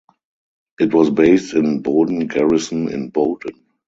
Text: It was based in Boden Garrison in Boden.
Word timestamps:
It 0.79 0.95
was 0.95 1.11
based 1.11 1.53
in 1.53 1.83
Boden 1.83 2.25
Garrison 2.25 2.91
in 2.91 3.09
Boden. 3.09 3.67